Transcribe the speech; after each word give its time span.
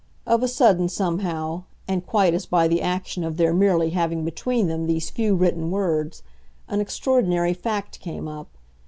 Of 0.25 0.41
a 0.41 0.47
sudden, 0.47 0.89
somehow, 0.89 1.65
and 1.87 2.03
quite 2.03 2.33
as 2.33 2.47
by 2.47 2.67
the 2.67 2.81
action 2.81 3.23
of 3.23 3.37
their 3.37 3.53
merely 3.53 3.91
having 3.91 4.25
between 4.25 4.65
them 4.65 4.87
these 4.87 5.11
few 5.11 5.35
written 5.35 5.69
words, 5.69 6.23
an 6.67 6.81
extraordinary 6.81 7.53
fact 7.53 7.99
came 7.99 8.27
up. 8.27 8.47